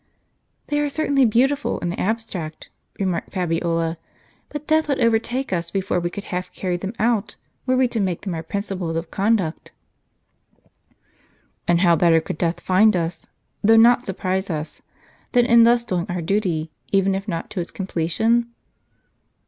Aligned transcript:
"They 0.69 0.79
are 0.79 0.89
certainly 0.89 1.25
beautiful 1.25 1.77
in 1.77 1.89
the 1.89 1.99
abstract," 1.99 2.69
remarked 2.99 3.31
Fabiola; 3.33 3.99
"but 4.49 4.65
death 4.65 4.87
would 4.87 4.99
overtake 4.99 5.53
us 5.53 5.69
before 5.69 5.99
we 5.99 6.09
could 6.09 6.23
half 6.23 6.51
carry 6.51 6.75
them 6.75 6.93
out, 6.97 7.35
were 7.67 7.77
we 7.77 7.87
to 7.89 7.99
make 7.99 8.21
them 8.21 8.33
our 8.33 8.41
principles 8.41 8.95
of 8.95 9.11
conduct."" 9.11 9.71
And 11.67 11.81
how 11.81 11.95
better 11.95 12.19
could 12.19 12.39
death 12.39 12.61
find 12.61 12.95
us, 12.95 13.27
though 13.63 13.77
not 13.77 14.01
surprise 14.01 14.49
us, 14.49 14.81
than 15.33 15.45
in 15.45 15.65
thus 15.65 15.83
doing 15.83 16.07
our 16.09 16.23
duty, 16.23 16.71
even 16.91 17.13
if 17.13 17.27
not 17.27 17.51
to 17.51 17.59
its 17.59 17.69
comple 17.69 18.09
tion 18.09 18.47